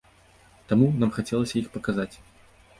[0.71, 2.11] Таму, нам хацелася іх паказаць.